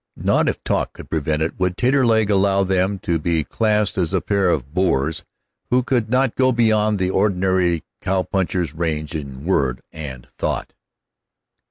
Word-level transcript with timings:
Not 0.17 0.49
if 0.49 0.63
talk 0.63 0.93
could 0.93 1.11
prevent 1.11 1.43
it 1.43 1.59
would 1.59 1.77
Taterleg 1.77 2.31
allow 2.31 2.63
them 2.63 2.97
to 3.03 3.19
be 3.19 3.43
classed 3.43 3.99
as 3.99 4.13
a 4.15 4.19
pair 4.19 4.49
of 4.49 4.73
boors 4.73 5.23
who 5.69 5.83
could 5.83 6.09
not 6.09 6.33
go 6.33 6.51
beyond 6.51 6.97
the 6.97 7.11
ordinary 7.11 7.83
cow 8.01 8.23
puncher's 8.23 8.73
range 8.73 9.13
in 9.13 9.45
word 9.45 9.79
and 9.91 10.25
thought. 10.39 10.73